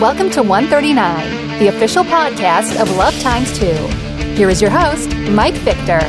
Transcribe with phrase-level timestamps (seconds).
[0.00, 3.64] Welcome to 139, the official podcast of Love Times 2.
[4.34, 6.00] Here is your host, Mike Victor.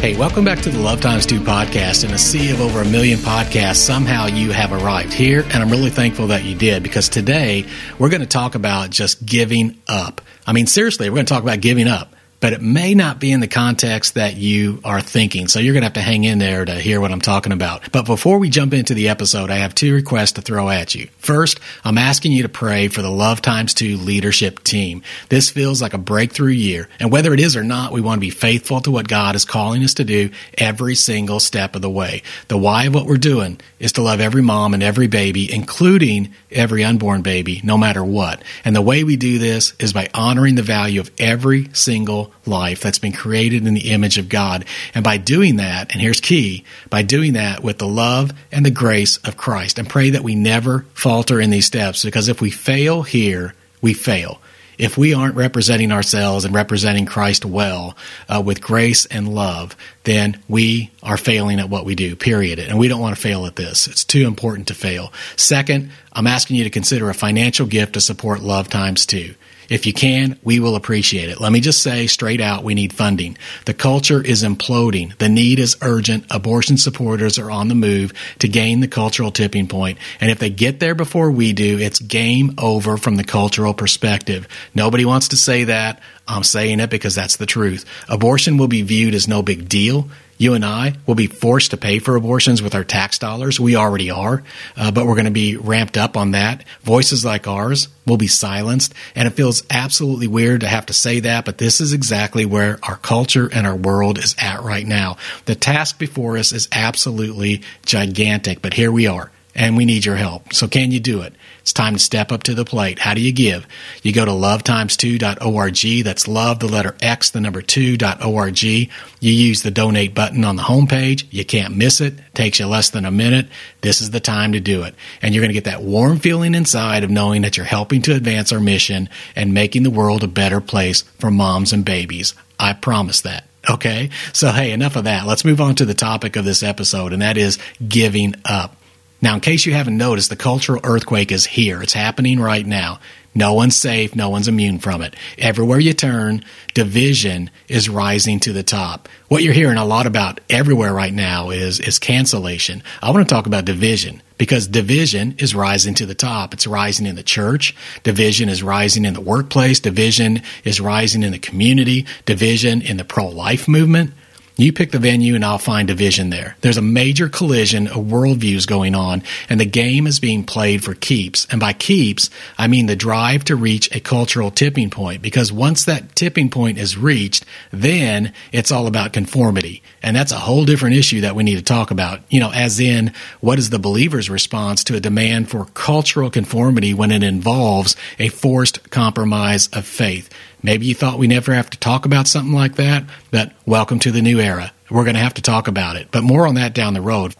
[0.00, 2.02] Hey, welcome back to the Love Times 2 podcast.
[2.02, 5.70] In a sea of over a million podcasts, somehow you have arrived here, and I'm
[5.70, 7.64] really thankful that you did because today
[8.00, 10.20] we're going to talk about just giving up.
[10.44, 12.12] I mean, seriously, we're going to talk about giving up
[12.44, 15.48] but it may not be in the context that you are thinking.
[15.48, 17.90] So you're going to have to hang in there to hear what I'm talking about.
[17.90, 21.08] But before we jump into the episode, I have two requests to throw at you.
[21.16, 25.00] First, I'm asking you to pray for the Love Times 2 leadership team.
[25.30, 26.90] This feels like a breakthrough year.
[27.00, 29.46] And whether it is or not, we want to be faithful to what God is
[29.46, 32.22] calling us to do every single step of the way.
[32.48, 36.34] The why of what we're doing is to love every mom and every baby, including
[36.50, 38.42] every unborn baby, no matter what.
[38.66, 42.80] And the way we do this is by honoring the value of every single life
[42.80, 44.64] that's been created in the image of God.
[44.94, 48.70] And by doing that, and here's key, by doing that with the love and the
[48.70, 52.50] grace of Christ, and pray that we never falter in these steps, because if we
[52.50, 54.40] fail here, we fail.
[54.76, 57.96] If we aren't representing ourselves and representing Christ well
[58.28, 62.58] uh, with grace and love, then we are failing at what we do, period.
[62.58, 63.86] And we don't want to fail at this.
[63.86, 65.12] It's too important to fail.
[65.36, 69.34] Second, I'm asking you to consider a financial gift to support Love Times 2.
[69.68, 71.40] If you can, we will appreciate it.
[71.40, 73.36] Let me just say straight out, we need funding.
[73.64, 75.16] The culture is imploding.
[75.18, 76.26] The need is urgent.
[76.30, 79.98] Abortion supporters are on the move to gain the cultural tipping point.
[80.20, 84.48] And if they get there before we do, it's game over from the cultural perspective.
[84.74, 86.00] Nobody wants to say that.
[86.26, 87.84] I'm saying it because that's the truth.
[88.08, 90.08] Abortion will be viewed as no big deal.
[90.36, 93.60] You and I will be forced to pay for abortions with our tax dollars.
[93.60, 94.42] We already are,
[94.76, 96.64] uh, but we're going to be ramped up on that.
[96.82, 98.94] Voices like ours will be silenced.
[99.14, 102.78] And it feels absolutely weird to have to say that, but this is exactly where
[102.82, 105.16] our culture and our world is at right now.
[105.44, 110.16] The task before us is absolutely gigantic, but here we are and we need your
[110.16, 110.52] help.
[110.52, 111.34] So can you do it?
[111.60, 112.98] It's time to step up to the plate.
[112.98, 113.66] How do you give?
[114.02, 116.04] You go to lovetimes2.org.
[116.04, 118.62] That's love, the letter X, the number 2.org.
[118.62, 118.88] You
[119.20, 121.24] use the donate button on the homepage.
[121.30, 122.04] You can't miss it.
[122.04, 122.34] it.
[122.34, 123.48] Takes you less than a minute.
[123.80, 124.94] This is the time to do it.
[125.22, 128.14] And you're going to get that warm feeling inside of knowing that you're helping to
[128.14, 132.34] advance our mission and making the world a better place for moms and babies.
[132.58, 133.44] I promise that.
[133.68, 134.10] Okay.
[134.32, 135.26] So, hey, enough of that.
[135.26, 138.76] Let's move on to the topic of this episode, and that is giving up.
[139.24, 141.82] Now, in case you haven't noticed, the cultural earthquake is here.
[141.82, 143.00] It's happening right now.
[143.34, 144.14] No one's safe.
[144.14, 145.16] No one's immune from it.
[145.38, 149.08] Everywhere you turn, division is rising to the top.
[149.28, 152.82] What you're hearing a lot about everywhere right now is, is cancellation.
[153.00, 156.52] I want to talk about division because division is rising to the top.
[156.52, 157.74] It's rising in the church.
[158.02, 159.80] Division is rising in the workplace.
[159.80, 162.04] Division is rising in the community.
[162.26, 164.12] Division in the pro-life movement.
[164.56, 166.56] You pick the venue and I'll find a division there.
[166.60, 170.94] There's a major collision of worldviews going on and the game is being played for
[170.94, 171.44] keeps.
[171.50, 175.84] And by keeps, I mean the drive to reach a cultural tipping point because once
[175.84, 179.82] that tipping point is reached, then it's all about conformity.
[180.04, 182.20] And that's a whole different issue that we need to talk about.
[182.30, 186.94] You know, as in what is the believer's response to a demand for cultural conformity
[186.94, 190.30] when it involves a forced compromise of faith?
[190.64, 194.10] Maybe you thought we never have to talk about something like that, but welcome to
[194.10, 194.72] the new era.
[194.90, 197.34] We're going to have to talk about it, but more on that down the road.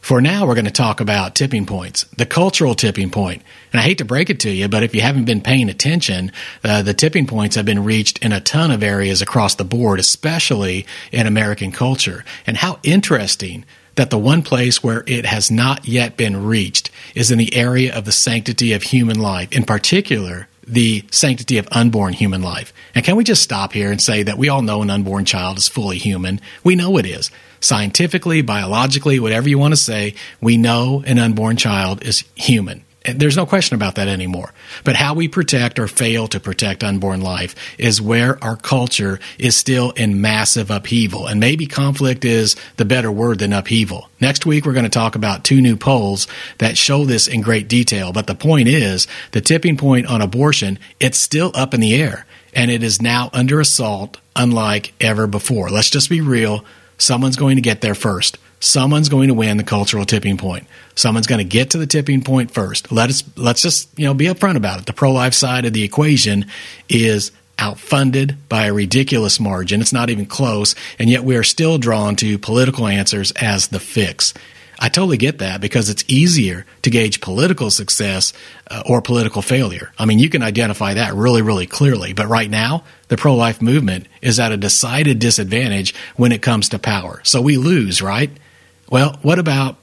[0.00, 3.42] For now, we're going to talk about tipping points, the cultural tipping point.
[3.72, 6.30] And I hate to break it to you, but if you haven't been paying attention,
[6.62, 9.98] uh, the tipping points have been reached in a ton of areas across the board,
[9.98, 12.24] especially in American culture.
[12.46, 13.64] And how interesting
[13.96, 17.92] that the one place where it has not yet been reached is in the area
[17.92, 22.72] of the sanctity of human life, in particular, the sanctity of unborn human life.
[22.94, 25.58] And can we just stop here and say that we all know an unborn child
[25.58, 26.40] is fully human?
[26.62, 27.30] We know it is.
[27.60, 32.84] Scientifically, biologically, whatever you want to say, we know an unborn child is human.
[33.16, 34.52] There's no question about that anymore.
[34.84, 39.56] But how we protect or fail to protect unborn life is where our culture is
[39.56, 41.26] still in massive upheaval.
[41.26, 44.08] And maybe conflict is the better word than upheaval.
[44.20, 46.26] Next week, we're going to talk about two new polls
[46.58, 48.12] that show this in great detail.
[48.12, 52.26] But the point is the tipping point on abortion, it's still up in the air
[52.54, 55.70] and it is now under assault unlike ever before.
[55.70, 56.64] Let's just be real.
[56.96, 58.38] Someone's going to get there first.
[58.60, 60.66] Someone's going to win the cultural tipping point.
[60.94, 62.90] Someone's going to get to the tipping point first.
[62.90, 64.86] Let us let's just you know be upfront about it.
[64.86, 66.46] The pro life side of the equation
[66.88, 69.80] is outfunded by a ridiculous margin.
[69.80, 73.80] It's not even close, and yet we are still drawn to political answers as the
[73.80, 74.34] fix.
[74.80, 78.32] I totally get that because it's easier to gauge political success
[78.70, 79.92] uh, or political failure.
[79.98, 82.12] I mean, you can identify that really, really clearly.
[82.12, 86.68] But right now, the pro life movement is at a decided disadvantage when it comes
[86.68, 87.20] to power.
[87.24, 88.30] So we lose, right?
[88.90, 89.76] Well, what about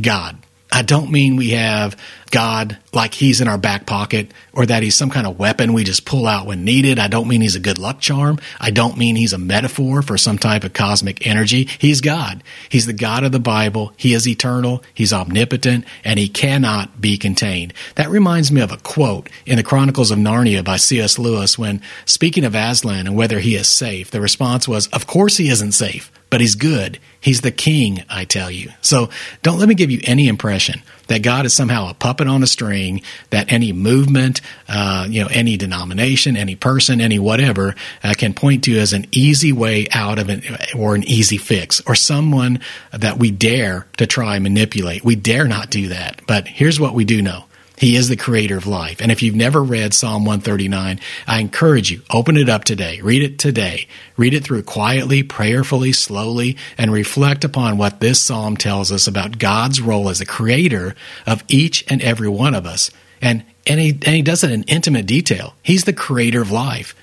[0.00, 0.38] God?
[0.74, 1.98] I don't mean we have
[2.30, 5.84] God like he's in our back pocket or that he's some kind of weapon we
[5.84, 6.98] just pull out when needed.
[6.98, 8.38] I don't mean he's a good luck charm.
[8.58, 11.68] I don't mean he's a metaphor for some type of cosmic energy.
[11.78, 12.42] He's God.
[12.70, 13.92] He's the God of the Bible.
[13.98, 14.82] He is eternal.
[14.94, 17.74] He's omnipotent and he cannot be contained.
[17.96, 21.18] That reminds me of a quote in the Chronicles of Narnia by C.S.
[21.18, 24.10] Lewis when speaking of Aslan and whether he is safe.
[24.10, 26.98] The response was, of course he isn't safe but he's good.
[27.20, 28.70] He's the king, I tell you.
[28.80, 29.10] So
[29.42, 32.46] don't let me give you any impression that God is somehow a puppet on a
[32.46, 38.32] string, that any movement, uh, you know, any denomination, any person, any whatever uh, can
[38.32, 42.60] point to as an easy way out of it or an easy fix or someone
[42.92, 45.04] that we dare to try and manipulate.
[45.04, 46.22] We dare not do that.
[46.26, 47.44] But here's what we do know.
[47.76, 49.00] He is the creator of life.
[49.00, 53.00] And if you've never read Psalm 139, I encourage you, open it up today.
[53.00, 53.88] Read it today.
[54.16, 59.38] Read it through quietly, prayerfully, slowly, and reflect upon what this psalm tells us about
[59.38, 60.94] God's role as the creator
[61.26, 62.90] of each and every one of us.
[63.20, 65.54] And, and, he, and he does it in intimate detail.
[65.62, 66.94] He's the creator of life.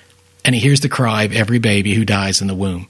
[0.44, 2.88] And he hears the cry of every baby who dies in the womb.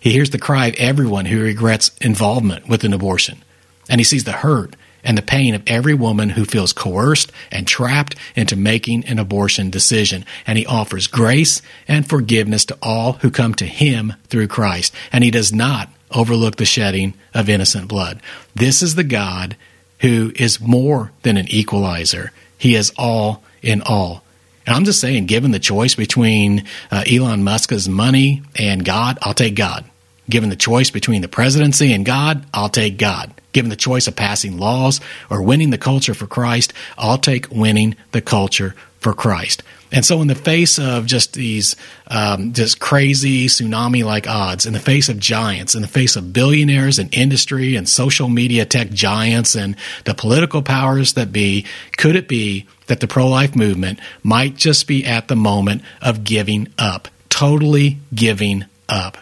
[0.00, 3.42] He hears the cry of everyone who regrets involvement with an abortion.
[3.88, 7.66] And he sees the hurt and the pain of every woman who feels coerced and
[7.66, 10.24] trapped into making an abortion decision.
[10.46, 14.94] And he offers grace and forgiveness to all who come to him through Christ.
[15.12, 18.20] And he does not overlook the shedding of innocent blood.
[18.54, 19.56] This is the God
[20.00, 22.32] who is more than an equalizer.
[22.58, 24.22] He is all in all.
[24.66, 29.34] And I'm just saying, given the choice between uh, Elon Musk's money and God, I'll
[29.34, 29.84] take God.
[30.30, 33.32] Given the choice between the presidency and God, I'll take God.
[33.52, 37.96] Given the choice of passing laws or winning the culture for Christ, I'll take winning
[38.12, 39.62] the culture for Christ.
[39.90, 41.76] And so, in the face of just these
[42.06, 46.32] um, just crazy tsunami like odds, in the face of giants, in the face of
[46.32, 49.76] billionaires and industry and social media tech giants and
[50.06, 51.66] the political powers that be,
[51.98, 56.24] could it be that the pro life movement might just be at the moment of
[56.24, 59.18] giving up, totally giving up?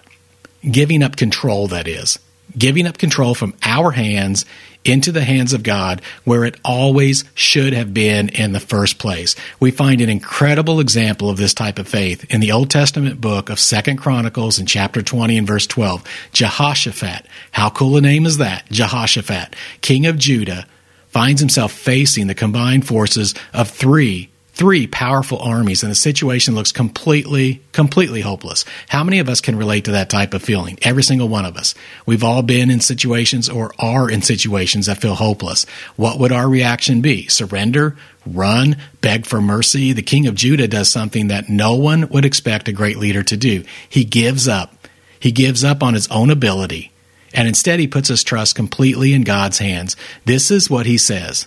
[0.68, 2.18] Giving up control, that is
[2.56, 4.44] giving up control from our hands
[4.84, 9.36] into the hands of God where it always should have been in the first place.
[9.58, 13.50] We find an incredible example of this type of faith in the Old Testament book
[13.50, 16.02] of Second Chronicles in chapter 20 and verse 12.
[16.32, 17.26] Jehoshaphat.
[17.52, 18.64] How cool a name is that?
[18.70, 20.66] Jehoshaphat, king of Judah,
[21.08, 24.29] finds himself facing the combined forces of three
[24.60, 28.66] three powerful armies and the situation looks completely, completely hopeless.
[28.90, 30.78] How many of us can relate to that type of feeling?
[30.82, 31.74] Every single one of us.
[32.04, 35.64] We've all been in situations or are in situations that feel hopeless.
[35.96, 37.26] What would our reaction be?
[37.28, 37.96] Surrender?
[38.26, 38.76] Run?
[39.00, 39.94] Beg for mercy?
[39.94, 43.38] The king of Judah does something that no one would expect a great leader to
[43.38, 43.64] do.
[43.88, 44.86] He gives up.
[45.18, 46.92] He gives up on his own ability.
[47.32, 49.96] And instead, he puts his trust completely in God's hands.
[50.26, 51.46] This is what he says.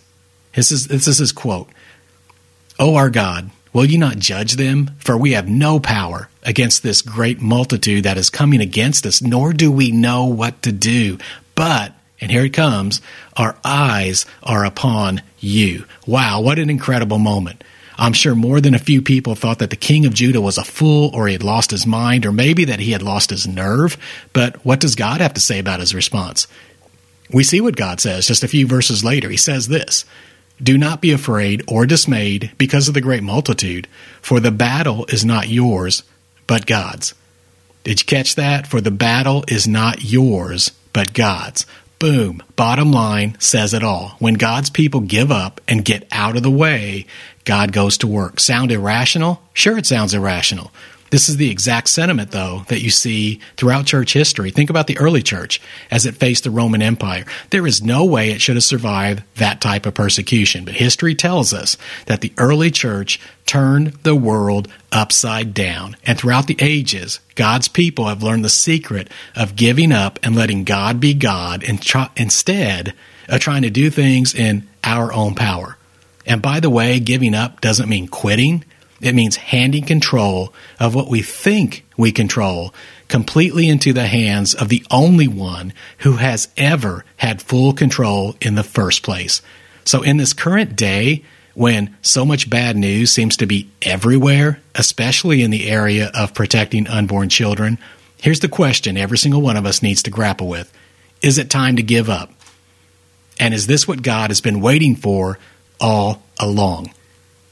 [0.56, 1.70] This is, this is his quote.
[2.80, 4.92] O our God, will you not judge them?
[5.00, 9.54] For we have no power against this great multitude that is coming against us, nor
[9.54, 11.18] do we know what to do.
[11.56, 13.02] But, and here it comes,
[13.38, 15.86] our eyes are upon you.
[16.08, 17.64] Wow, what an incredible moment.
[17.98, 20.64] I'm sure more than a few people thought that the king of Judah was a
[20.64, 23.98] fool or he had lost his mind or maybe that he had lost his nerve.
[24.34, 26.48] But what does God have to say about his response?
[27.32, 29.30] We see what God says just a few verses later.
[29.30, 30.06] He says this
[30.62, 33.88] do not be afraid or dismayed because of the great multitude,
[34.22, 36.04] for the battle is not yours,
[36.48, 37.14] but God's.
[37.84, 38.68] Did you catch that?
[38.68, 41.66] For the battle is not yours, but God's.
[42.00, 42.44] Boom.
[42.56, 44.16] Bottom line says it all.
[44.20, 47.06] When God's people give up and get out of the way,
[47.46, 48.40] God goes to work.
[48.40, 49.42] Sound irrational?
[49.54, 50.72] Sure, it sounds irrational.
[51.14, 54.50] This is the exact sentiment, though, that you see throughout church history.
[54.50, 57.26] Think about the early church as it faced the Roman Empire.
[57.52, 60.66] There is no way it should have survived that type of persecution.
[60.66, 61.78] But history tells us
[62.08, 65.98] that the early church turned the world upside down.
[66.04, 70.64] And throughout the ages, God's people have learned the secret of giving up and letting
[70.64, 71.80] God be God and
[72.18, 72.96] instead
[73.30, 75.78] of trying to do things in our own power.
[76.26, 78.66] And by the way, giving up doesn't mean quitting.
[79.04, 82.74] It means handing control of what we think we control
[83.10, 88.56] completely into the hands of the only one who has ever had full control in
[88.56, 89.42] the first place.
[89.84, 95.44] So, in this current day, when so much bad news seems to be everywhere, especially
[95.44, 97.78] in the area of protecting unborn children,
[98.22, 100.72] here's the question every single one of us needs to grapple with
[101.22, 102.32] Is it time to give up?
[103.38, 105.40] And is this what God has been waiting for
[105.82, 106.94] all along?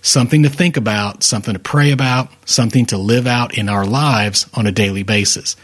[0.01, 4.47] Something to think about, something to pray about, something to live out in our lives
[4.53, 5.55] on a daily basis.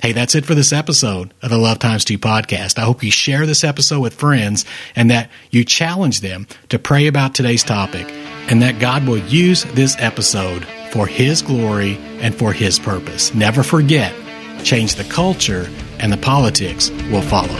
[0.00, 2.78] Hey, that's it for this episode of the Love Times 2 podcast.
[2.78, 7.06] I hope you share this episode with friends and that you challenge them to pray
[7.06, 8.06] about today's topic
[8.48, 13.34] and that God will use this episode for His glory and for His purpose.
[13.34, 14.14] Never forget,
[14.62, 17.56] change the culture and the politics will follow.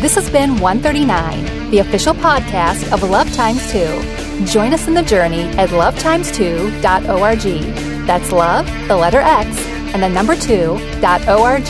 [0.00, 4.46] This has been 139, the official podcast of Love Times 2.
[4.46, 8.06] Join us in the journey at lovetimes2.org.
[8.06, 9.58] That's love, the letter X,
[9.92, 11.66] and the number 2.org.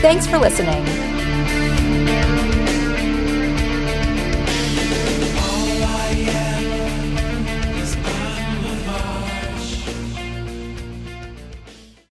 [0.00, 1.03] Thanks for listening.